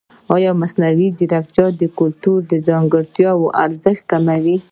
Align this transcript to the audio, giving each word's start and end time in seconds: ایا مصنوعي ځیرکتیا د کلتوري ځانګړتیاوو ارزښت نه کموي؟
ایا 0.35 0.51
مصنوعي 0.61 1.07
ځیرکتیا 1.17 1.65
د 1.79 1.81
کلتوري 1.99 2.57
ځانګړتیاوو 2.67 3.53
ارزښت 3.63 4.03
نه 4.05 4.09
کموي؟ 4.11 4.57